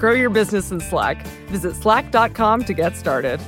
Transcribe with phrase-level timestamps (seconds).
[0.00, 1.26] Grow your business in Slack.
[1.48, 3.38] Visit slack.com to get started.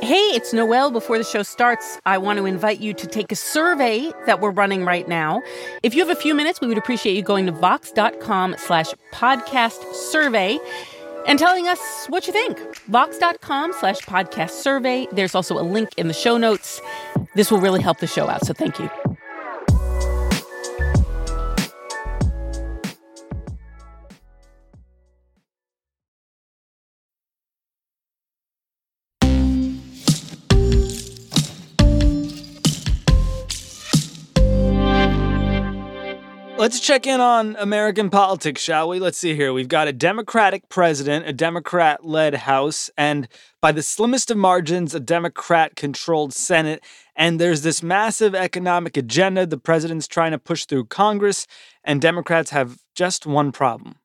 [0.00, 0.90] Hey, it's Noel.
[0.90, 4.50] Before the show starts, I want to invite you to take a survey that we're
[4.50, 5.42] running right now.
[5.82, 9.94] If you have a few minutes, we would appreciate you going to vox.com slash podcast
[9.94, 10.58] survey
[11.26, 12.58] and telling us what you think.
[12.86, 15.06] Vox.com slash podcast survey.
[15.12, 16.80] There's also a link in the show notes.
[17.34, 18.90] This will really help the show out, so thank you.
[36.64, 38.98] Let's check in on American politics, shall we?
[38.98, 39.52] Let's see here.
[39.52, 43.28] We've got a Democratic president, a Democrat led House, and
[43.60, 46.82] by the slimmest of margins, a Democrat controlled Senate.
[47.14, 51.46] And there's this massive economic agenda the president's trying to push through Congress,
[51.84, 53.96] and Democrats have just one problem.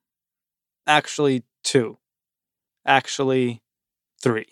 [0.86, 1.96] Actually, two.
[2.84, 3.62] Actually,
[4.22, 4.48] three.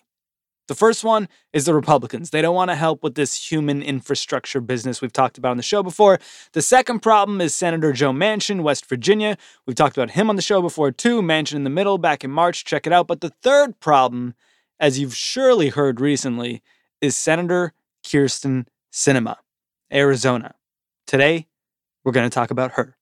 [0.68, 2.28] The first one is the Republicans.
[2.28, 5.62] They don't want to help with this human infrastructure business we've talked about on the
[5.62, 6.20] show before.
[6.52, 9.38] The second problem is Senator Joe Manchin, West Virginia.
[9.66, 11.22] We've talked about him on the show before too.
[11.22, 12.66] Manchin in the middle back in March.
[12.66, 13.06] Check it out.
[13.06, 14.34] But the third problem,
[14.78, 16.62] as you've surely heard recently,
[17.00, 17.72] is Senator
[18.04, 19.36] Kyrsten Sinema,
[19.90, 20.54] Arizona.
[21.06, 21.46] Today,
[22.04, 22.97] we're going to talk about her.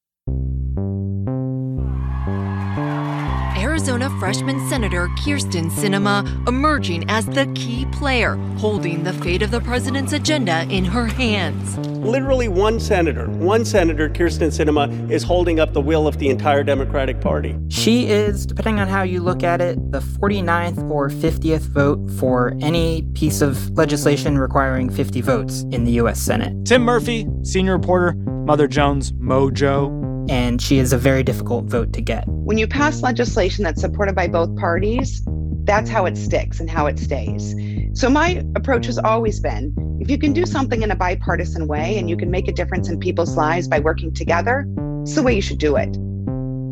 [3.97, 9.61] Arizona freshman Senator Kyrsten Sinema emerging as the key player, holding the fate of the
[9.63, 11.79] president's agenda in her hands.
[11.79, 16.63] Literally one senator, one senator, Kyrsten Sinema, is holding up the will of the entire
[16.63, 17.57] Democratic Party.
[17.71, 22.55] She is, depending on how you look at it, the 49th or 50th vote for
[22.61, 26.21] any piece of legislation requiring 50 votes in the U.S.
[26.21, 26.67] Senate.
[26.67, 28.13] Tim Murphy, senior reporter,
[28.47, 29.96] Mother Jones, Mojo,
[30.29, 32.25] and she is a very difficult vote to get.
[32.27, 35.23] When you pass legislation that's supported by both parties,
[35.65, 37.55] that's how it sticks and how it stays.
[37.95, 41.99] So, my approach has always been if you can do something in a bipartisan way
[41.99, 44.67] and you can make a difference in people's lives by working together,
[45.03, 45.89] it's the way you should do it.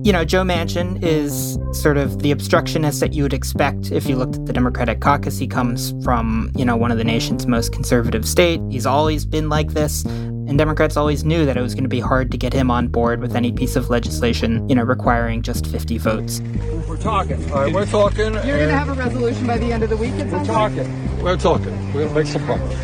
[0.06, 4.16] You know, Joe Manchin is sort of the obstructionist that you would expect if you
[4.16, 5.38] looked at the Democratic caucus.
[5.38, 8.60] He comes from, you know, one of the nation's most conservative state.
[8.70, 10.04] He's always been like this.
[10.46, 12.88] And Democrats always knew that it was going to be hard to get him on
[12.88, 16.40] board with any piece of legislation, you know, requiring just 50 votes.
[16.86, 17.50] We're talking.
[17.50, 18.34] All right, we're talking.
[18.34, 20.12] You're going to have a resolution by the end of the week.
[20.14, 21.22] We're talking.
[21.22, 21.74] We're talking.
[21.94, 22.74] We're going to make some progress.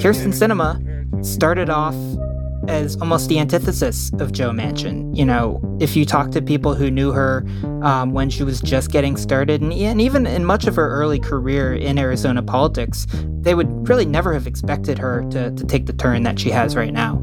[0.00, 1.94] Kyrsten Sinema started off
[2.68, 5.16] as almost the antithesis of Joe Manchin.
[5.16, 7.44] You know, if you talk to people who knew her
[7.82, 11.18] um, when she was just getting started, and, and even in much of her early
[11.18, 13.06] career in Arizona politics,
[13.40, 16.76] they would really never have expected her to, to take the turn that she has
[16.76, 17.22] right now.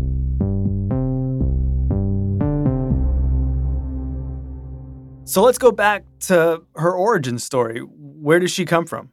[5.26, 7.82] So let's go back to her origin story.
[7.82, 9.12] Where does she come from?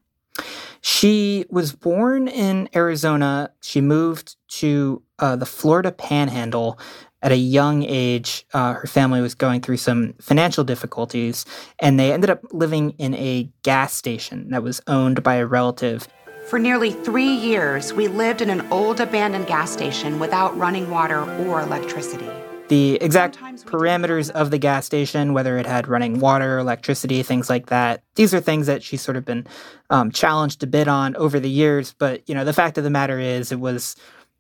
[0.81, 3.51] She was born in Arizona.
[3.61, 6.78] She moved to uh, the Florida Panhandle
[7.22, 8.47] at a young age.
[8.53, 11.44] Uh, her family was going through some financial difficulties,
[11.78, 16.06] and they ended up living in a gas station that was owned by a relative.
[16.47, 21.22] For nearly three years, we lived in an old abandoned gas station without running water
[21.47, 22.31] or electricity.
[22.69, 27.66] The exact parameters of the gas station, whether it had running water, electricity, things like
[27.66, 29.47] that, these are things that she's sort of been
[29.91, 31.94] um, challenged a bit on over the years.
[31.97, 33.94] But you know, the fact of the matter is, it was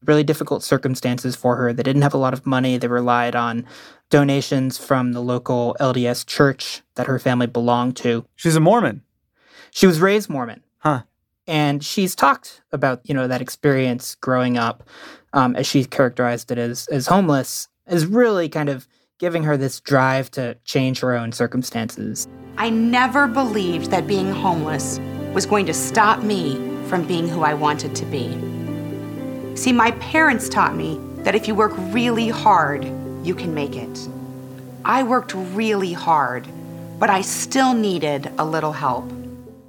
[0.04, 1.72] really difficult circumstances for her.
[1.72, 2.76] They didn't have a lot of money.
[2.78, 3.66] They relied on
[4.10, 8.24] donations from the local LDS church that her family belonged to.
[8.36, 9.02] She's a Mormon.
[9.70, 10.62] She was raised Mormon.
[10.78, 11.02] Huh.
[11.46, 14.88] And she's talked about, you know, that experience growing up,
[15.32, 18.88] um, as she characterized it as as homeless, is really kind of
[19.18, 22.28] giving her this drive to change her own circumstances.
[22.58, 24.98] I never believed that being homeless
[25.32, 26.56] was going to stop me
[26.88, 28.55] from being who I wanted to be.
[29.56, 32.84] See, my parents taught me that if you work really hard,
[33.24, 34.08] you can make it.
[34.84, 36.46] I worked really hard,
[36.98, 39.10] but I still needed a little help.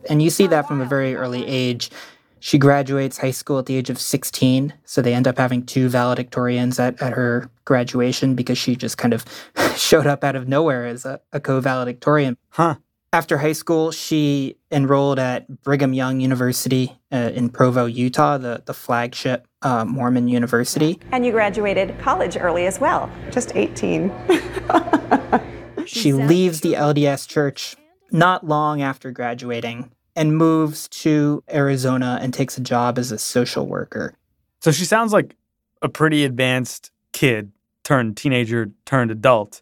[0.10, 1.89] And you see that from a very early age
[2.39, 5.89] She graduates high school at the age of 16, so they end up having two
[5.89, 9.25] valedictorians at, at her graduation because she just kind of
[9.75, 12.38] showed up out of nowhere as a, a co valedictorian.
[12.50, 12.75] Huh.
[13.13, 18.74] After high school, she enrolled at Brigham Young University uh, in Provo, Utah, the, the
[18.74, 21.00] flagship uh, Mormon university.
[21.12, 24.12] And you graduated college early as well, just 18.
[25.86, 27.77] she leaves the LDS church
[28.12, 33.68] not long after graduating and moves to Arizona and takes a job as a social
[33.68, 34.15] worker.
[34.60, 35.36] So she sounds like
[35.81, 37.51] a pretty advanced kid
[37.83, 39.62] turned teenager turned adult.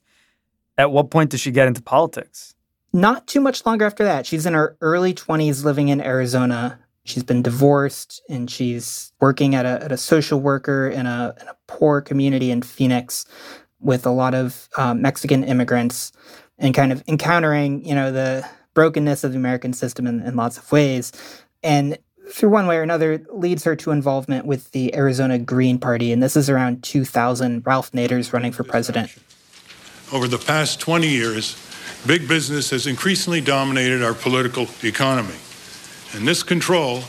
[0.77, 2.54] At what point does she get into politics?
[2.95, 4.25] Not too much longer after that.
[4.25, 6.79] She's in her early 20s living in Arizona.
[7.03, 11.47] She's been divorced and she's working at a, at a social worker in a, in
[11.49, 13.25] a poor community in Phoenix
[13.81, 16.13] with a lot of um, Mexican immigrants
[16.57, 20.57] and kind of encountering, you know, the brokenness of the American system in, in lots
[20.57, 21.11] of ways.
[21.63, 21.97] And
[22.31, 26.13] through one way or another, leads her to involvement with the Arizona Green Party.
[26.13, 27.61] And this is around 2000.
[27.67, 29.13] Ralph Nader's running for president.
[30.13, 31.57] Over the past 20 years,
[32.07, 35.35] big business has increasingly dominated our political economy.
[36.13, 37.03] And this control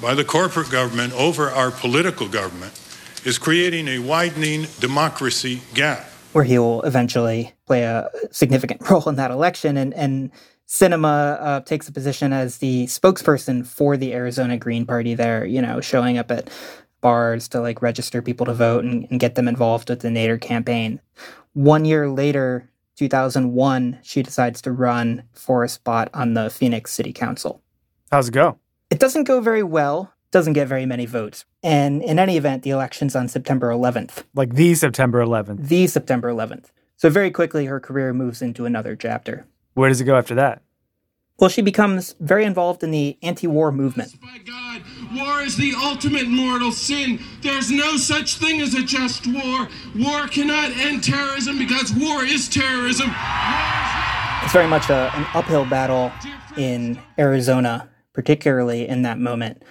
[0.00, 2.78] by the corporate government over our political government
[3.24, 6.04] is creating a widening democracy gap.
[6.32, 9.76] Where he will eventually play a significant role in that election.
[9.76, 10.30] And, and
[10.66, 15.62] Sinema uh, takes a position as the spokesperson for the Arizona Green Party there, you
[15.62, 16.50] know, showing up at
[17.00, 20.40] bars to like register people to vote and, and get them involved with the Nader
[20.40, 21.00] campaign.
[21.52, 27.12] One year later, 2001, she decides to run for a spot on the Phoenix City
[27.12, 27.62] Council.
[28.10, 28.58] How's it go?
[28.90, 31.44] It doesn't go very well, doesn't get very many votes.
[31.62, 34.24] And in any event, the election's on September 11th.
[34.34, 35.68] Like the September 11th.
[35.68, 36.66] The September 11th.
[36.96, 39.46] So very quickly, her career moves into another chapter.
[39.74, 40.62] Where does it go after that?
[41.38, 44.14] Well, she becomes very involved in the anti war movement.
[44.20, 44.82] By God,
[45.16, 47.18] war is the ultimate mortal sin.
[47.40, 49.68] There's no such thing as a just war.
[49.96, 53.10] War cannot end terrorism because war is terrorism.
[54.44, 56.12] It's very much a, an uphill battle
[56.56, 59.62] in Arizona, particularly in that moment.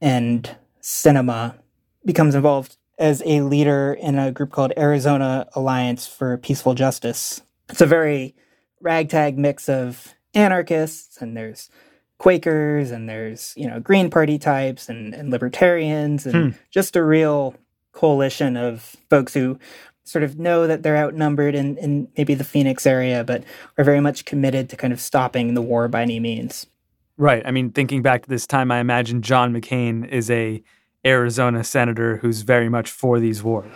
[0.00, 1.56] And Sinema
[2.04, 7.42] becomes involved as a leader in a group called Arizona Alliance for Peaceful Justice.
[7.68, 8.34] It's a very
[8.80, 11.70] ragtag mix of anarchists and there's
[12.18, 16.58] Quakers and there's, you know, Green Party types and, and libertarians and hmm.
[16.70, 17.54] just a real
[17.92, 19.58] coalition of folks who
[20.04, 23.42] sort of know that they're outnumbered in, in maybe the Phoenix area, but
[23.78, 26.66] are very much committed to kind of stopping the war by any means.
[27.16, 27.42] Right.
[27.46, 30.62] I mean, thinking back to this time, I imagine John McCain is a
[31.06, 33.70] Arizona senator who's very much for these wars.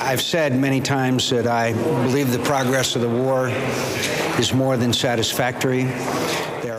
[0.00, 3.48] I've said many times that I believe the progress of the war
[4.38, 5.82] is more than satisfactory.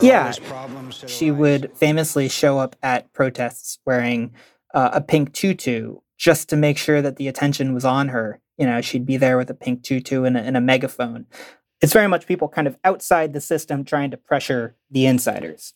[0.00, 0.32] yeah.
[1.06, 4.32] She would famously show up at protests wearing
[4.74, 8.40] uh, a pink tutu just to make sure that the attention was on her.
[8.58, 11.26] You know, she'd be there with a pink tutu and a, and a megaphone.
[11.80, 15.74] It's very much people kind of outside the system trying to pressure the insiders.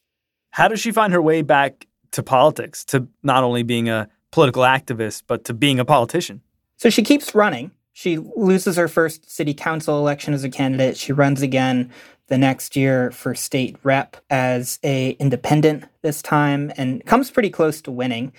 [0.50, 4.62] How does she find her way back to politics, to not only being a political
[4.62, 6.40] activist, but to being a politician?
[6.76, 7.70] So she keeps running.
[7.92, 10.96] She loses her first city council election as a candidate.
[10.96, 11.92] She runs again
[12.26, 17.80] the next year for state rep as a independent this time and comes pretty close
[17.82, 18.32] to winning.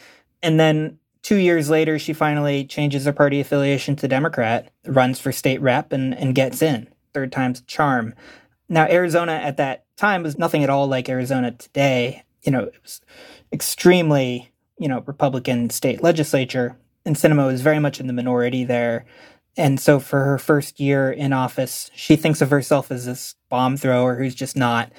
[0.44, 5.32] And then 2 years later she finally changes her party affiliation to Democrat, runs for
[5.32, 6.88] state rep and and gets in.
[7.14, 8.14] Third time's charm.
[8.68, 12.24] Now Arizona at that time was nothing at all like Arizona today.
[12.46, 13.02] You know, it was
[13.52, 19.06] extremely, you know, Republican state legislature and Sinema is very much in the minority there.
[19.58, 23.78] And so for her first year in office, she thinks of herself as this bomb
[23.78, 24.92] thrower who's just not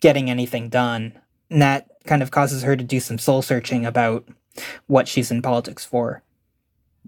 [0.00, 1.18] getting anything done.
[1.50, 4.28] And that kind of causes her to do some soul searching about
[4.86, 6.22] what she's in politics for.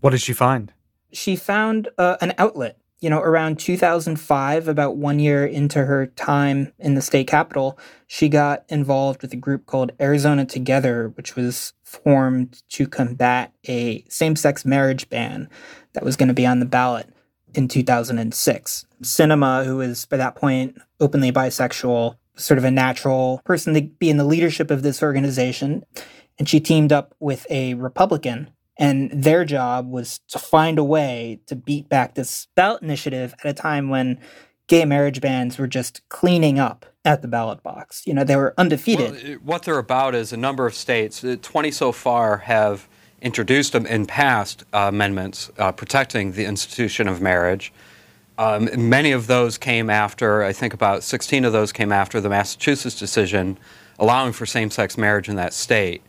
[0.00, 0.72] What did she find?
[1.12, 6.72] She found uh, an outlet you know, around 2005, about one year into her time
[6.78, 11.72] in the state capitol, she got involved with a group called Arizona Together, which was
[11.82, 15.50] formed to combat a same sex marriage ban
[15.94, 17.12] that was going to be on the ballot
[17.54, 18.86] in 2006.
[19.02, 24.10] Sinema, who was by that point openly bisexual, sort of a natural person to be
[24.10, 25.84] in the leadership of this organization.
[26.38, 31.40] And she teamed up with a Republican and their job was to find a way
[31.46, 34.18] to beat back this ballot initiative at a time when
[34.66, 38.02] gay marriage bans were just cleaning up at the ballot box.
[38.06, 39.10] You know, they were undefeated.
[39.12, 42.88] Well, what they're about is a number of states, uh, 20 so far, have
[43.20, 47.72] introduced in past uh, amendments uh, protecting the institution of marriage.
[48.38, 52.30] Um, many of those came after, I think about 16 of those came after the
[52.30, 53.58] Massachusetts decision
[53.98, 56.02] allowing for same sex marriage in that state.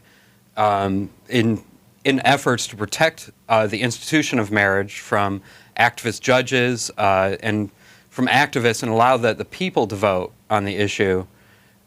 [0.56, 1.64] um, in
[2.04, 5.42] in efforts to protect uh, the institution of marriage from
[5.78, 7.70] activist judges uh, and
[8.10, 11.26] from activists and allow the, the people to vote on the issue.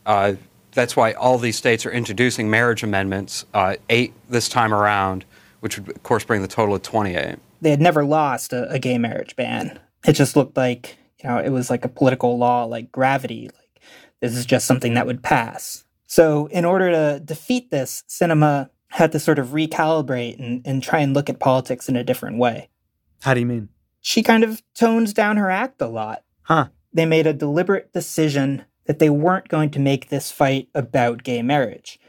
[0.04, 0.34] Uh,
[0.72, 5.24] that's why all these states are introducing marriage amendments, uh, eight this time around,
[5.60, 7.36] which would, of course, bring the total to 28.
[7.60, 9.78] They had never lost a, a gay marriage ban.
[10.06, 13.44] It just looked like, you know, it was like a political law like gravity.
[13.44, 13.82] Like,
[14.20, 15.84] this is just something that would pass.
[16.06, 21.00] So, in order to defeat this, Sinema had to sort of recalibrate and, and try
[21.00, 22.70] and look at politics in a different way.
[23.20, 23.68] How do you mean?
[24.00, 26.22] She kind of tones down her act a lot.
[26.44, 26.68] Huh.
[26.94, 31.42] They made a deliberate decision that they weren't going to make this fight about gay
[31.42, 32.00] marriage,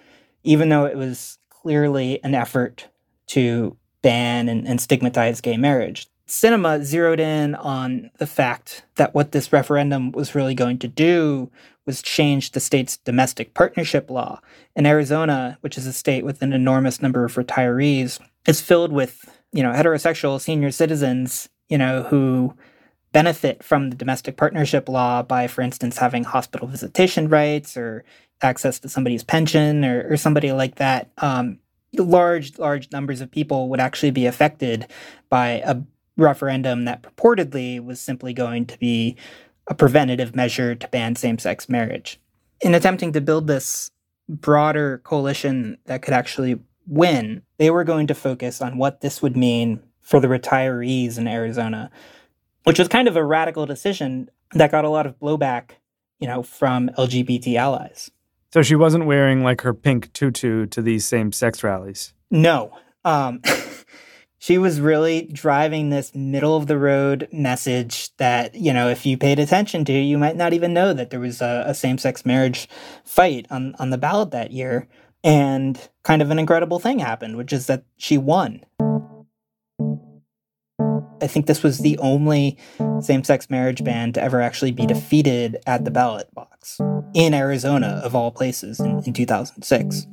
[0.43, 2.87] even though it was clearly an effort
[3.27, 6.07] to ban and, and stigmatize gay marriage.
[6.25, 11.51] Sinema zeroed in on the fact that what this referendum was really going to do
[11.87, 14.39] was changed the state's domestic partnership law.
[14.75, 19.27] And Arizona, which is a state with an enormous number of retirees, is filled with,
[19.51, 22.53] you know, heterosexual senior citizens, you know, who
[23.13, 28.03] benefit from the domestic partnership law by, for instance, having hospital visitation rights or
[28.41, 31.09] access to somebody's pension or, or somebody like that.
[31.17, 31.57] Um,
[31.97, 34.85] large, large numbers of people would actually be affected
[35.29, 35.77] by a
[36.17, 39.15] referendum that purportedly was simply going to be
[39.67, 42.19] a preventative measure to ban same sex marriage.
[42.61, 43.91] In attempting to build this
[44.29, 49.37] broader coalition that could actually win, they were going to focus on what this would
[49.37, 51.91] mean for the retirees in Arizona,
[52.63, 55.71] which was kind of a radical decision that got a lot of blowback,
[56.19, 58.09] you know, from LGBT allies.
[58.53, 62.13] So she wasn't wearing like her pink tutu to these same sex rallies.
[62.31, 62.77] No.
[63.03, 63.41] Um,
[64.39, 69.17] she was really driving this middle of the road message that you know if you
[69.17, 72.69] paid attention to you might not even know that there was a, a same-sex marriage
[73.03, 74.87] fight on, on the ballot that year.
[75.23, 78.63] And kind of an incredible thing happened which is that she won.
[81.19, 82.57] I think this was the only
[83.01, 86.79] same-sex marriage ban to ever actually be defeated at the ballot box
[87.15, 90.05] in arizona of all places in, in 2006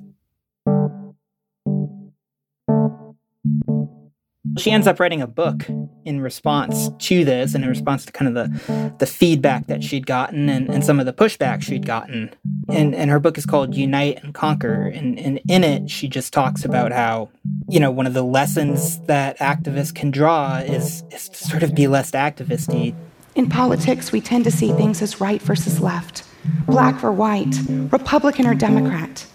[4.59, 5.67] she ends up writing a book
[6.05, 10.07] in response to this and in response to kind of the, the feedback that she'd
[10.07, 12.35] gotten and, and some of the pushback she'd gotten.
[12.69, 14.87] And, and her book is called Unite and Conquer.
[14.89, 17.31] And, and in it, she just talks about how,
[17.69, 21.75] you know, one of the lessons that activists can draw is, is to sort of
[21.75, 22.95] be less activisty.
[23.35, 26.25] In politics, we tend to see things as right versus left,
[26.67, 29.27] black or white, Republican or Democrat.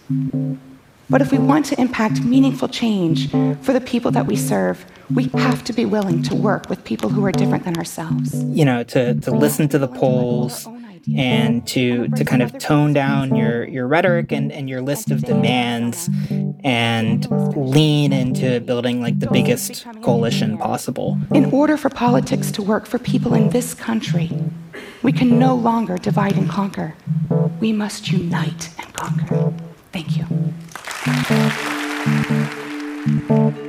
[1.09, 5.25] But if we want to impact meaningful change for the people that we serve, we
[5.33, 8.43] have to be willing to work with people who are different than ourselves.
[8.43, 10.67] You know, to, to listen to the polls
[11.17, 15.23] and to to kind of tone down your your rhetoric and, and your list of
[15.23, 16.09] demands
[16.63, 21.17] and lean into building like the biggest coalition possible.
[21.33, 24.29] In order for politics to work for people in this country,
[25.01, 26.95] we can no longer divide and conquer.
[27.59, 29.53] We must unite and conquer.
[29.91, 30.25] Thank you.
[31.01, 31.29] Thank
[33.29, 33.68] you.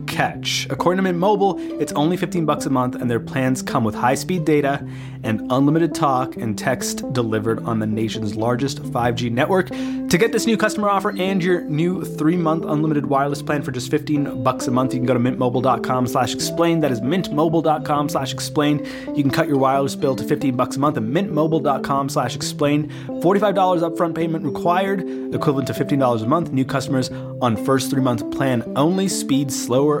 [0.11, 0.67] catch.
[0.69, 3.95] According to Mint Mobile, it's only 15 bucks a month and their plans come with
[3.95, 4.85] high-speed data
[5.23, 9.69] and unlimited talk and text delivered on the nation's largest 5G network.
[9.69, 13.89] To get this new customer offer and your new 3-month unlimited wireless plan for just
[13.89, 16.81] 15 bucks a month, you can go to mintmobile.com/explain.
[16.81, 18.85] That is mintmobile.com/explain.
[19.15, 22.89] You can cut your wireless bill to 15 bucks a month at mintmobile.com/explain.
[23.21, 25.01] $45 upfront payment required,
[25.33, 26.51] equivalent to $15 a month.
[26.51, 27.09] New customers
[27.41, 29.07] on first 3-month plan only.
[29.07, 30.00] Speed slower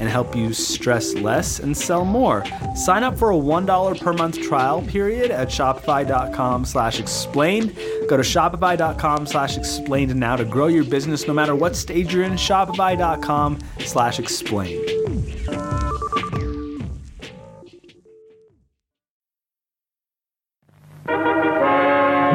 [0.00, 2.44] and help you stress less and sell more.
[2.74, 7.76] Sign up for a $1 per month trial period at shopify.com slash explained.
[8.08, 12.24] Go to shopify.com slash explained now to grow your business no matter what stage you're
[12.24, 12.32] in.
[12.32, 14.86] Shopify.com slash explained.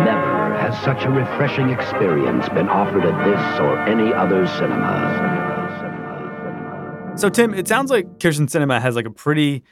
[0.05, 5.64] Never has such a refreshing experience been offered at this or any other cinema.
[7.17, 9.63] So, Tim, it sounds like Kyrsten Sinema has like a pretty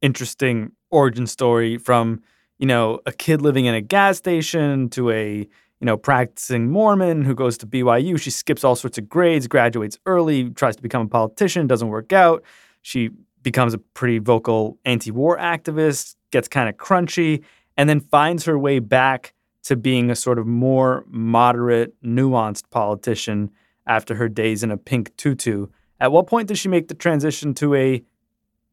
[0.00, 2.22] interesting origin story from,
[2.58, 5.46] you know, a kid living in a gas station to a, you
[5.82, 8.18] know, practicing Mormon who goes to BYU.
[8.18, 12.14] She skips all sorts of grades, graduates early, tries to become a politician, doesn't work
[12.14, 12.42] out.
[12.80, 13.10] She
[13.42, 17.44] becomes a pretty vocal anti war activist, gets kind of crunchy,
[17.76, 19.34] and then finds her way back
[19.64, 23.50] to being a sort of more moderate, nuanced politician
[23.86, 25.66] after her days in a pink tutu.
[26.00, 28.04] At what point does she make the transition to a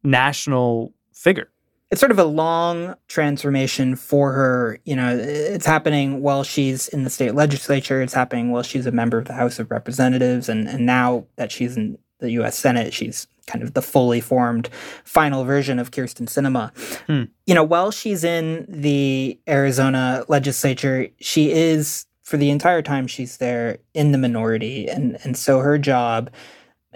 [0.02, 1.50] national figure?
[1.90, 4.80] It's sort of a long transformation for her.
[4.84, 8.02] You know, it's happening while she's in the state legislature.
[8.02, 10.48] It's happening while she's a member of the House of Representatives.
[10.48, 12.58] And, and now that she's in the U.S.
[12.58, 14.68] Senate, she's kind of the fully formed
[15.04, 16.72] final version of Kyrsten Sinema.
[17.06, 17.30] Hmm.
[17.46, 23.36] You know, while she's in the Arizona legislature, she is, for the entire time she's
[23.36, 24.88] there, in the minority.
[24.88, 26.30] And, and so her job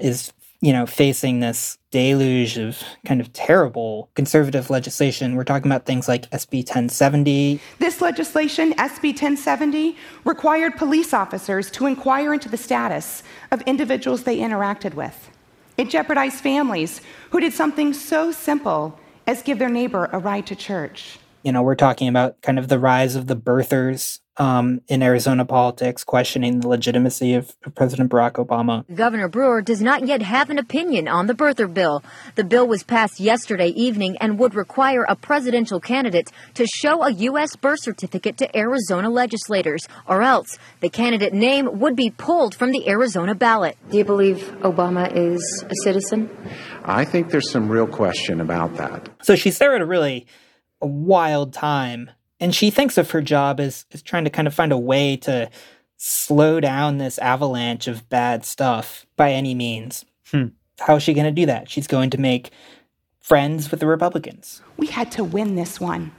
[0.01, 5.37] is you know facing this deluge of kind of terrible conservative legislation.
[5.37, 7.61] We're talking about things like SB 1070.
[7.79, 14.39] This legislation, SB 1070, required police officers to inquire into the status of individuals they
[14.39, 15.31] interacted with.
[15.77, 20.57] It jeopardized families who did something so simple as give their neighbor a ride to
[20.57, 21.19] church.
[21.45, 25.45] You know, we're talking about kind of the rise of the birthers um, in Arizona
[25.45, 28.85] politics, questioning the legitimacy of, of President Barack Obama.
[28.95, 32.03] Governor Brewer does not yet have an opinion on the birther bill.
[32.37, 37.11] The bill was passed yesterday evening and would require a presidential candidate to show a
[37.11, 37.57] U.S.
[37.57, 42.89] birth certificate to Arizona legislators, or else the candidate name would be pulled from the
[42.89, 43.77] Arizona ballot.
[43.91, 46.31] Do you believe Obama is a citizen?
[46.85, 49.09] I think there's some real question about that.
[49.23, 50.27] So she's there at a really
[50.81, 54.55] a wild time and she thinks of her job as, as trying to kind of
[54.55, 55.51] find a way to
[55.97, 60.05] slow down this avalanche of bad stuff by any means.
[60.31, 60.49] Hmm.
[60.79, 61.69] How is she going to do that?
[61.69, 62.51] She's going to make
[63.19, 64.63] friends with the Republicans.
[64.77, 66.13] We had to win this one.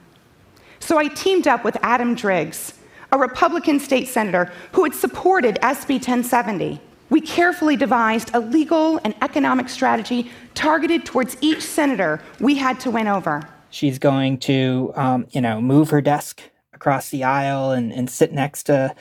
[0.80, 2.74] So I teamed up with Adam Driggs,
[3.12, 6.80] a Republican state senator who had supported SB 1070.
[7.08, 12.90] We carefully devised a legal and economic strategy targeted towards each senator we had to
[12.90, 13.48] win over.
[13.70, 18.32] She's going to, um, you know, move her desk across the aisle and, and sit
[18.32, 18.94] next to,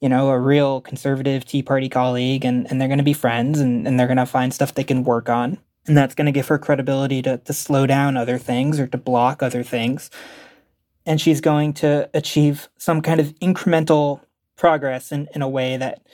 [0.00, 3.60] you know, a real conservative Tea Party colleague, and, and they're going to be friends
[3.60, 5.58] and, and they're going to find stuff they can work on.
[5.86, 8.98] And that's going to give her credibility to, to slow down other things or to
[8.98, 10.10] block other things.
[11.04, 14.20] And she's going to achieve some kind of incremental
[14.56, 16.04] progress in, in a way that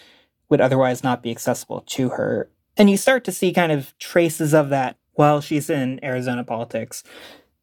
[0.50, 2.50] would otherwise not be accessible to her.
[2.76, 7.02] And you start to see kind of traces of that while she's in Arizona politics.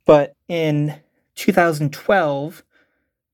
[0.10, 0.95] But in
[1.36, 2.63] 2012,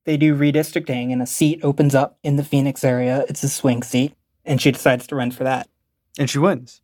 [0.04, 3.24] they do redistricting and a seat opens up in the Phoenix area.
[3.30, 5.70] It's a swing seat, and she decides to run for that.
[6.20, 6.82] And she wins.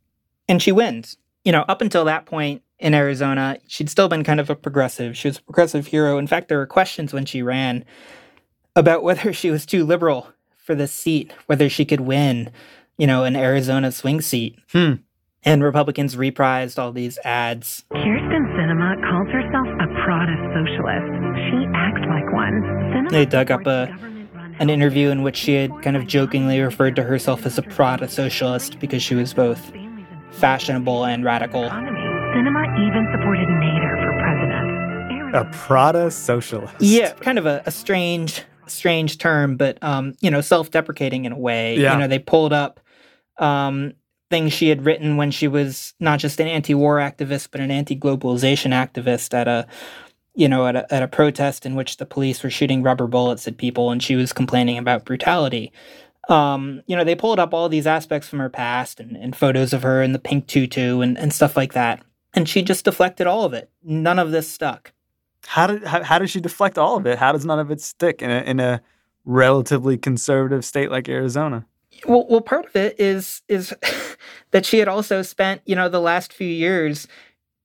[0.48, 1.18] And she wins.
[1.44, 5.14] You know, up until that point in Arizona, she'd still been kind of a progressive.
[5.14, 6.16] She was a progressive hero.
[6.16, 7.84] In fact, there were questions when she ran
[8.74, 10.26] about whether she was too liberal
[10.56, 12.50] for this seat, whether she could win,
[12.96, 14.58] you know, an Arizona swing seat.
[14.70, 14.94] Hmm.
[15.44, 17.84] And Republicans reprised all these ads.
[17.92, 21.10] Kyrsten Sinema calls herself a Prada socialist.
[21.50, 22.62] She acts like one.
[22.92, 23.94] Sinema they dug up a
[24.58, 28.06] an interview in which she had kind of jokingly referred to herself as a Prada
[28.08, 29.72] socialist because she was both
[30.30, 31.62] fashionable and radical.
[31.62, 35.34] Sinema even supported Nader for president.
[35.34, 36.74] A Prada socialist.
[36.78, 41.38] Yeah, kind of a, a strange, strange term, but um, you know, self-deprecating in a
[41.38, 41.76] way.
[41.76, 41.94] Yeah.
[41.94, 42.78] You know, they pulled up
[43.38, 43.94] um,
[44.32, 48.70] things she had written when she was not just an anti-war activist but an anti-globalization
[48.72, 49.66] activist at a
[50.34, 53.46] you know at a, at a protest in which the police were shooting rubber bullets
[53.46, 55.70] at people and she was complaining about brutality.
[56.30, 59.74] Um, you know they pulled up all these aspects from her past and, and photos
[59.74, 62.02] of her in the pink tutu and, and stuff like that.
[62.32, 63.68] And she just deflected all of it.
[63.82, 64.94] None of this stuck.
[65.44, 67.18] How did how, how does she deflect all of it?
[67.18, 68.80] How does none of it stick in a, in a
[69.26, 71.66] relatively conservative state like arizona
[72.06, 73.74] well, well, part of it is is
[74.50, 77.08] that she had also spent, you know, the last few years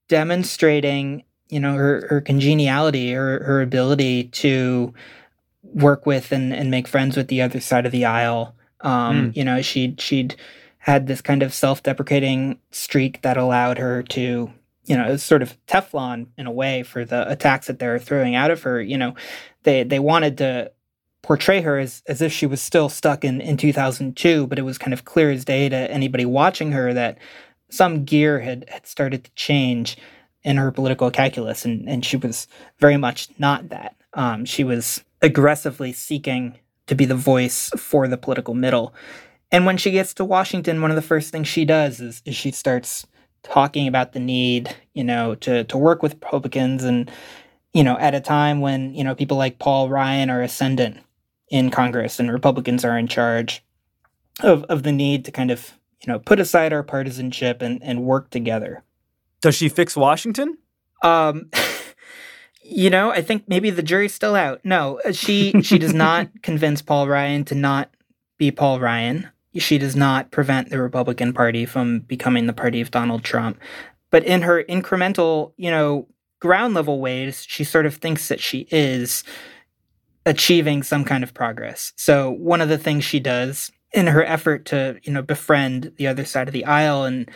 [0.07, 4.93] demonstrating, you know, her, her congeniality, her her ability to
[5.63, 8.55] work with and, and make friends with the other side of the aisle.
[8.81, 9.35] Um, mm.
[9.35, 10.35] You know, she'd she'd
[10.79, 14.51] had this kind of self-deprecating streak that allowed her to,
[14.85, 18.51] you know, sort of Teflon in a way for the attacks that they're throwing out
[18.51, 18.81] of her.
[18.81, 19.15] You know,
[19.63, 20.71] they they wanted to
[21.27, 24.77] portray her as, as if she was still stuck in, in 2002, but it was
[24.77, 27.17] kind of clear as day to anybody watching her that
[27.69, 29.97] some gear had, had started to change
[30.45, 32.47] in her political calculus, and, and she was
[32.79, 33.93] very much not that.
[34.13, 38.93] Um, she was aggressively seeking to be the voice for the political middle.
[39.51, 42.37] And when she gets to Washington, one of the first things she does is, is
[42.37, 43.05] she starts
[43.43, 47.11] talking about the need, you know, to, to work with Republicans and,
[47.73, 50.99] you know, at a time when, you know, people like Paul Ryan are ascendant
[51.49, 53.63] in Congress and Republicans are in charge
[54.41, 58.03] of, of the need to kind of, you know, put aside our partisanship and, and
[58.03, 58.83] work together.
[59.41, 60.57] Does she fix Washington?
[61.03, 61.49] Um,
[62.63, 64.61] you know, I think maybe the jury's still out.
[64.63, 67.91] No, uh, she she does not convince Paul Ryan to not
[68.37, 69.29] be Paul Ryan.
[69.55, 73.59] She does not prevent the Republican Party from becoming the party of Donald Trump.
[74.11, 76.07] But in her incremental, you know,
[76.39, 79.23] ground level ways, she sort of thinks that she is
[80.27, 81.93] achieving some kind of progress.
[81.95, 86.07] So one of the things she does in her effort to, you know, befriend the
[86.07, 87.31] other side of the aisle and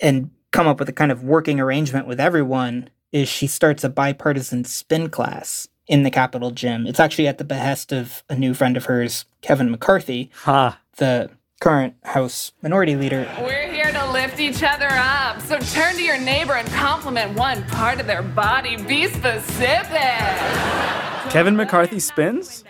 [0.00, 3.88] and come up with a kind of working arrangement with everyone is she starts a
[3.88, 6.86] bipartisan spin class in the Capitol gym.
[6.86, 10.72] It's actually at the behest of a new friend of hers, Kevin McCarthy, huh.
[10.96, 13.30] the current House Minority Leader.
[13.40, 15.40] We're here to lift each other up.
[15.42, 18.76] So turn to your neighbor and compliment one part of their body.
[18.76, 21.13] Be specific.
[21.30, 22.64] Kevin McCarthy spins?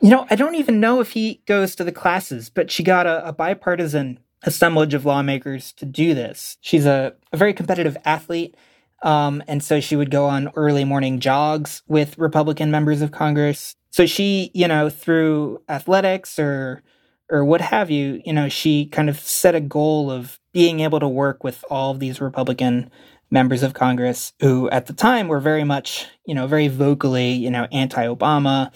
[0.00, 3.06] You know, I don't even know if he goes to the classes, but she got
[3.06, 6.56] a, a bipartisan assemblage of lawmakers to do this.
[6.60, 8.56] She's a, a very competitive athlete.
[9.02, 13.74] Um, and so she would go on early morning jogs with Republican members of Congress.
[13.90, 16.82] So she, you know, through athletics or
[17.30, 20.98] or what have you, you know, she kind of set a goal of being able
[20.98, 22.90] to work with all of these Republican
[23.30, 27.50] members of Congress who at the time were very much, you know, very vocally, you
[27.50, 28.72] know, anti-Obama,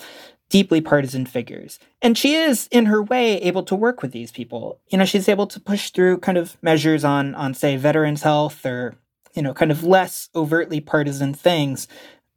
[0.48, 1.78] deeply partisan figures.
[2.00, 4.80] And she is in her way able to work with these people.
[4.88, 8.64] You know, she's able to push through kind of measures on on say veterans health
[8.64, 8.94] or,
[9.34, 11.88] you know, kind of less overtly partisan things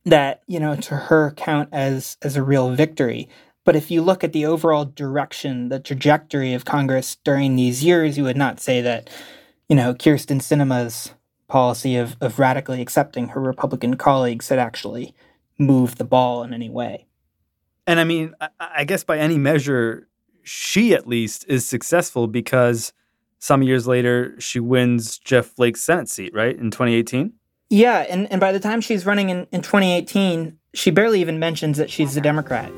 [0.05, 3.29] that, you know, to her count as as a real victory.
[3.65, 8.17] But if you look at the overall direction, the trajectory of Congress during these years,
[8.17, 9.09] you would not say that,
[9.67, 11.11] you know, Kyrsten Sinema's
[11.47, 15.13] policy of, of radically accepting her Republican colleagues had actually
[15.57, 17.07] moved the ball in any way.
[17.85, 20.07] And I mean, I, I guess by any measure,
[20.43, 22.93] she at least is successful because
[23.39, 27.33] some years later she wins Jeff Flake's Senate seat, right, in 2018?
[27.69, 31.77] Yeah, and, and by the time she's running in, in 2018, she barely even mentions
[31.77, 32.71] that she's a Democrat.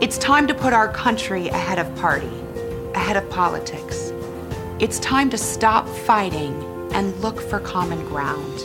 [0.00, 2.30] It's time to put our country ahead of party,
[2.94, 4.12] ahead of politics.
[4.80, 8.64] It's time to stop fighting and look for common ground.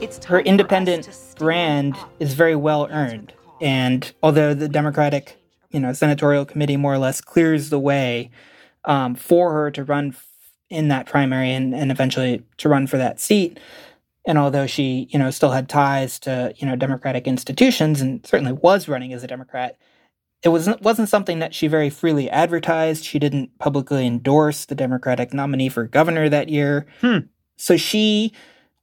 [0.00, 3.32] It's Her independent brand is very well earned.
[3.60, 5.36] And although the Democratic,
[5.70, 8.30] you know, senatorial committee more or less clears the way
[8.84, 10.14] um, for her to run
[10.70, 13.58] in that primary and, and eventually to run for that seat,
[14.26, 18.52] and although she, you know, still had ties to, you know, Democratic institutions and certainly
[18.52, 19.76] was running as a Democrat,
[20.44, 23.04] it wasn't wasn't something that she very freely advertised.
[23.04, 26.86] She didn't publicly endorse the Democratic nominee for governor that year.
[27.00, 27.18] Hmm.
[27.56, 28.32] So she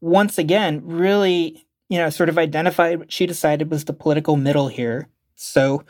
[0.01, 4.69] once again really, you know, sort of identified what she decided was the political middle
[4.69, 5.07] here.
[5.35, 5.83] So,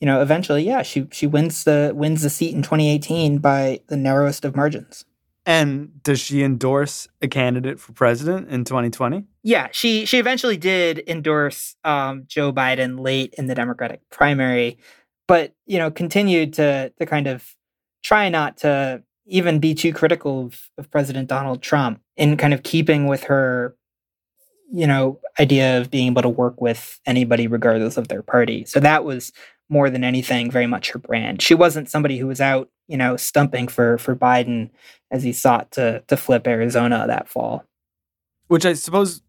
[0.00, 3.98] you know, eventually, yeah, she she wins the wins the seat in 2018 by the
[3.98, 5.04] narrowest of margins.
[5.44, 9.24] And does she endorse a candidate for president in 2020?
[9.42, 14.78] Yeah, she she eventually did endorse um, Joe Biden late in the Democratic primary
[15.30, 17.56] but you know continued to to kind of
[18.02, 22.62] try not to even be too critical of, of President Donald Trump in kind of
[22.62, 23.76] keeping with her
[24.72, 28.80] you know idea of being able to work with anybody regardless of their party so
[28.80, 29.32] that was
[29.68, 33.16] more than anything very much her brand she wasn't somebody who was out you know,
[33.16, 34.70] stumping for for Biden
[35.12, 37.64] as he sought to to flip Arizona that fall.
[38.48, 39.22] Which I suppose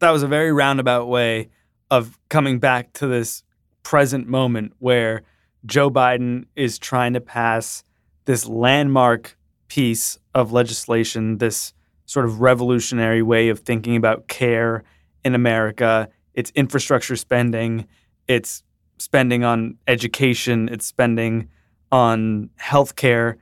[0.00, 1.50] that was a very roundabout way
[1.88, 3.44] of coming back to this
[3.84, 5.22] present moment where
[5.66, 7.84] Joe Biden is trying to pass
[8.24, 9.36] this landmark
[9.68, 11.72] piece of legislation, this
[12.06, 14.84] sort of revolutionary way of thinking about care
[15.24, 16.08] in America.
[16.34, 17.86] It's infrastructure spending,
[18.28, 18.62] it's
[18.98, 21.48] spending on education, it's spending
[21.90, 23.36] on healthcare.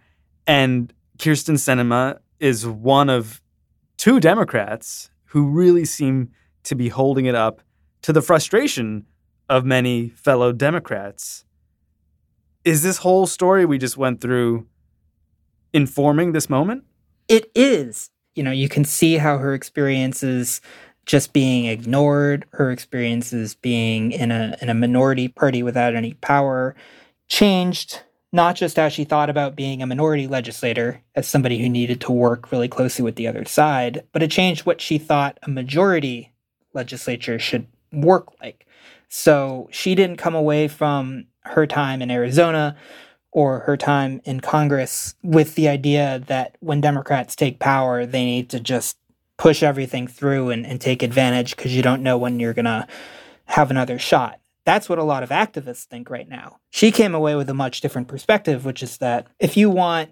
[0.46, 3.42] And Kyrsten Sinema is one of
[3.96, 6.30] two Democrats who really seem
[6.64, 7.60] to be holding it up
[8.02, 9.06] to the frustration
[9.48, 11.44] of many fellow Democrats.
[12.64, 14.66] Is this whole story we just went through
[15.72, 16.84] informing this moment?
[17.28, 18.10] It is.
[18.34, 20.60] You know, you can see how her experiences
[21.06, 26.74] just being ignored, her experiences being in a in a minority party without any power
[27.28, 28.00] changed
[28.32, 32.10] not just how she thought about being a minority legislator as somebody who needed to
[32.10, 36.32] work really closely with the other side, but it changed what she thought a majority
[36.72, 38.66] legislature should work like.
[39.08, 42.76] So she didn't come away from her time in Arizona
[43.32, 48.48] or her time in Congress with the idea that when Democrats take power, they need
[48.50, 48.96] to just
[49.36, 52.86] push everything through and, and take advantage because you don't know when you're going to
[53.46, 54.40] have another shot.
[54.64, 56.60] That's what a lot of activists think right now.
[56.70, 60.10] She came away with a much different perspective, which is that if you want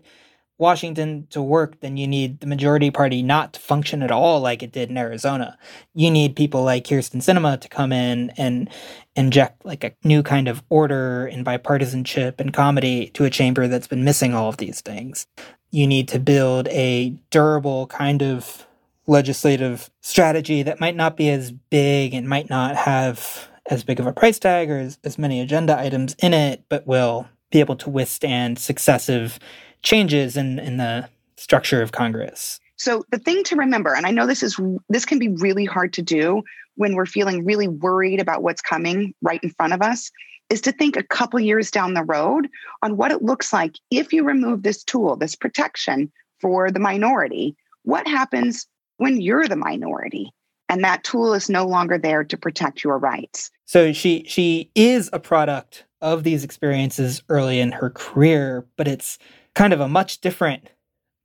[0.62, 4.62] Washington to work, then you need the majority party not to function at all like
[4.62, 5.58] it did in Arizona.
[5.92, 8.70] You need people like Kyrsten Sinema to come in and
[9.16, 13.88] inject like a new kind of order and bipartisanship and comedy to a chamber that's
[13.88, 15.26] been missing all of these things.
[15.72, 18.66] You need to build a durable kind of
[19.06, 24.06] legislative strategy that might not be as big and might not have as big of
[24.06, 27.76] a price tag or as, as many agenda items in it, but will be able
[27.76, 29.38] to withstand successive
[29.82, 32.60] changes in, in the structure of Congress.
[32.76, 35.92] So the thing to remember, and I know this is this can be really hard
[35.94, 36.42] to do
[36.76, 40.10] when we're feeling really worried about what's coming right in front of us,
[40.48, 42.48] is to think a couple years down the road
[42.82, 47.54] on what it looks like if you remove this tool, this protection for the minority.
[47.82, 48.66] What happens
[48.96, 50.32] when you're the minority?
[50.72, 53.50] and that tool is no longer there to protect your rights.
[53.66, 59.18] So she she is a product of these experiences early in her career, but it's
[59.54, 60.68] kind of a much different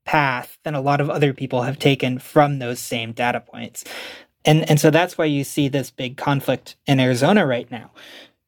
[0.05, 3.83] path than a lot of other people have taken from those same data points.
[4.45, 7.91] And and so that's why you see this big conflict in Arizona right now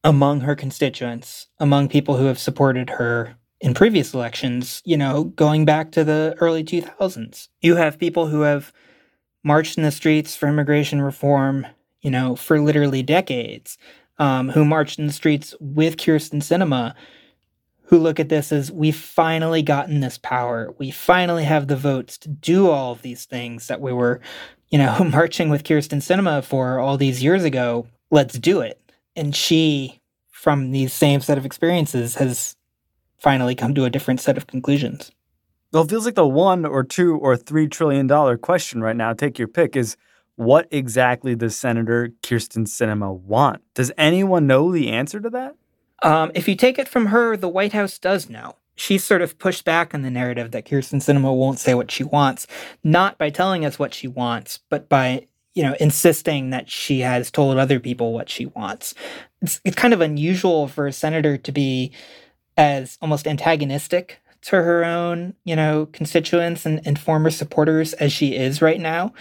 [0.03, 5.65] among her constituents, among people who have supported her in previous elections, you know, going
[5.65, 7.49] back to the early 2000s.
[7.61, 8.71] You have people who have
[9.43, 11.67] marched in the streets for immigration reform,
[12.01, 13.77] you know, for literally decades,
[14.17, 16.93] um, who marched in the streets with Kyrsten Sinema,
[17.89, 20.75] who look at this as we've finally gotten this power.
[20.77, 24.21] We finally have the votes to do all of these things that we were,
[24.69, 27.87] you know, marching with Kyrsten Sinema for all these years ago.
[28.11, 28.79] Let's do it.
[29.15, 29.99] And she,
[30.29, 32.55] from these same set of experiences, has
[33.17, 35.11] finally come to a different set of conclusions.
[35.71, 39.13] Well, it feels like the one or two or three trillion dollar question right now,
[39.13, 39.97] take your pick, is
[40.35, 43.63] what exactly does Senator Kyrsten Sinema want?
[43.73, 45.55] Does anyone know the answer to that?
[46.01, 48.55] Um, if you take it from her, the White House does know.
[48.75, 52.03] She's sort of pushed back on the narrative that Kyrsten Sinema won't say what she
[52.03, 52.47] wants,
[52.83, 57.29] not by telling us what she wants, but by you know insisting that she has
[57.29, 58.95] told other people what she wants.
[59.41, 61.91] It's, it's kind of unusual for a senator to be
[62.55, 68.35] as almost antagonistic to her own, you know, constituents and, and former supporters as she
[68.35, 69.13] is right now.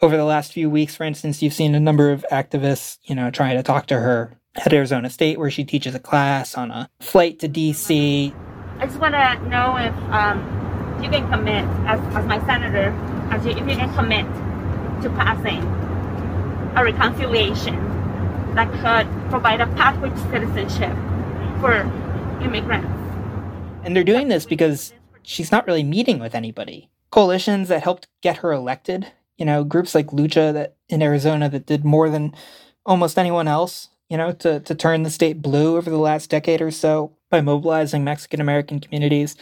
[0.00, 3.30] Over the last few weeks, for instance, you've seen a number of activists, you know,
[3.30, 6.88] trying to talk to her at Arizona State, where she teaches a class on a
[7.00, 8.34] flight to DC.
[8.78, 12.90] I just want to know if um, you can commit, as, as my senator,
[13.30, 14.26] as you, if you can commit
[15.02, 15.62] to passing
[16.76, 17.74] a reconciliation
[18.54, 20.96] that could provide a pathway to citizenship
[21.60, 21.80] for
[22.42, 23.02] immigrants
[23.84, 26.88] and they're doing this because she's not really meeting with anybody.
[27.10, 31.66] Coalitions that helped get her elected, you know, groups like Lucha that in Arizona that
[31.66, 32.34] did more than
[32.86, 36.60] almost anyone else, you know, to, to turn the state blue over the last decade
[36.60, 39.36] or so by mobilizing Mexican American communities.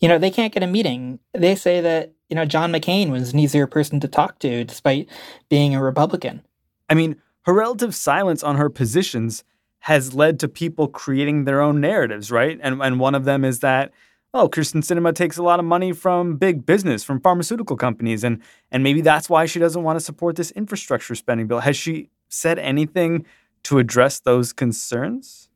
[0.00, 1.18] You know, they can't get a meeting.
[1.34, 5.08] They say that, you know, John McCain was an easier person to talk to despite
[5.48, 6.40] being a Republican.
[6.88, 9.42] I mean, her relative silence on her positions
[9.80, 12.60] has led to people creating their own narratives, right?
[12.62, 13.90] And and one of them is that
[14.32, 18.40] oh, Kyrsten Sinema takes a lot of money from big business, from pharmaceutical companies, and
[18.70, 21.58] and maybe that's why she doesn't want to support this infrastructure spending bill.
[21.58, 23.26] Has she said anything
[23.64, 25.48] to address those concerns?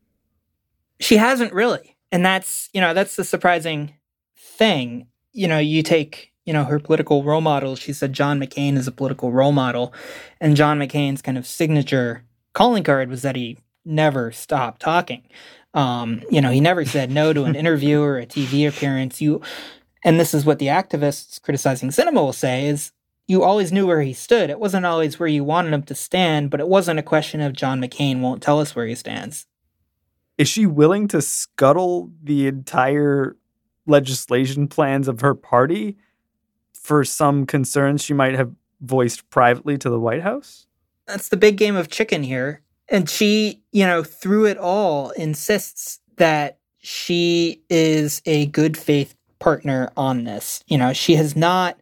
[1.00, 1.96] She hasn't really.
[2.12, 3.94] And that's, you know, that's the surprising
[4.36, 5.08] thing.
[5.32, 7.76] You know, you take you know her political role model.
[7.76, 9.92] She said John McCain is a political role model,
[10.40, 12.22] and John McCain's kind of signature
[12.54, 15.22] calling card was that he never stopped talking.
[15.74, 19.20] Um, you know, he never said no to an interview or a TV appearance.
[19.20, 19.42] You,
[20.04, 22.92] and this is what the activists criticizing Sinema will say is
[23.26, 24.50] you always knew where he stood.
[24.50, 27.52] It wasn't always where you wanted him to stand, but it wasn't a question of
[27.52, 29.46] John McCain won't tell us where he stands.
[30.38, 33.36] Is she willing to scuttle the entire
[33.86, 35.96] legislation plans of her party
[36.72, 40.66] for some concerns she might have voiced privately to the White House?
[41.06, 42.62] That's the big game of chicken here.
[42.88, 49.90] And she, you know, through it all insists that she is a good faith partner
[49.96, 50.62] on this.
[50.68, 51.80] You know, she has not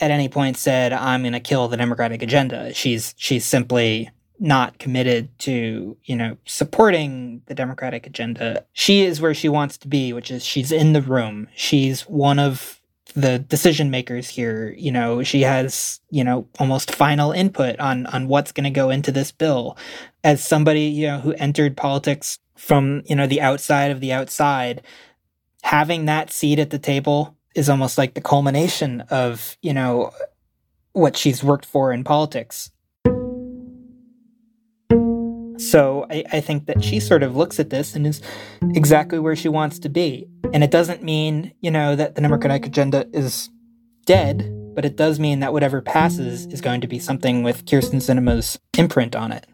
[0.00, 2.72] at any point said I'm going to kill the democratic agenda.
[2.74, 8.64] She's she's simply not committed to, you know, supporting the democratic agenda.
[8.72, 11.48] She is where she wants to be, which is she's in the room.
[11.54, 12.80] She's one of
[13.14, 14.74] the decision makers here.
[14.76, 18.90] You know, she has, you know, almost final input on on what's going to go
[18.90, 19.76] into this bill.
[20.22, 24.82] As somebody, you know, who entered politics from, you know, the outside of the outside,
[25.62, 30.12] having that seat at the table is almost like the culmination of, you know,
[30.92, 32.70] what she's worked for in politics.
[35.58, 38.22] So I, I, think that she sort of looks at this and is
[38.74, 40.28] exactly where she wants to be.
[40.52, 43.50] And it doesn't mean, you know, that the Democratic agenda is
[44.06, 47.96] dead, but it does mean that whatever passes is going to be something with Kyrsten
[47.96, 49.46] Sinema's imprint on it.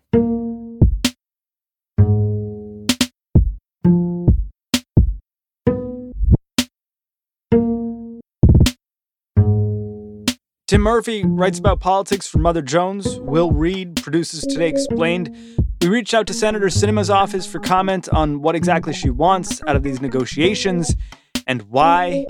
[10.75, 13.21] Tim Murphy writes about politics for Mother Jones.
[13.21, 15.31] Will Reid produces Today Explained.
[15.81, 19.77] We reached out to Senator Sinema's office for comment on what exactly she wants out
[19.77, 20.97] of these negotiations
[21.47, 22.27] and why,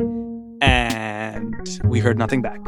[0.60, 2.60] and we heard nothing back.